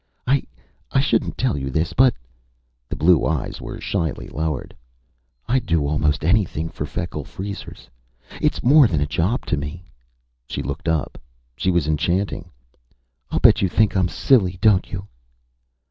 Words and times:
"I 0.25 0.99
shouldn't 0.99 1.37
tell 1.37 1.55
you 1.59 1.69
this, 1.69 1.93
but" 1.93 2.15
the 2.89 2.95
blue 2.95 3.23
eyes 3.27 3.61
were 3.61 3.79
shyly 3.79 4.27
lowered 4.27 4.75
"I'd 5.47 5.67
do 5.67 5.85
almost 5.87 6.25
anything 6.25 6.69
for 6.69 6.87
Feckle 6.87 7.23
Freezers. 7.23 7.87
It's 8.41 8.63
more 8.63 8.87
than 8.87 8.99
a 8.99 9.05
job 9.05 9.45
to 9.45 9.57
me." 9.57 9.83
She 10.47 10.63
looked 10.63 10.87
up. 10.87 11.21
She 11.55 11.69
was 11.69 11.85
enchanting. 11.85 12.49
"I 13.29 13.37
bet 13.37 13.61
you 13.61 13.69
think 13.69 13.95
I'm 13.95 14.09
silly, 14.09 14.57
don't 14.59 14.91
you?" 14.91 15.07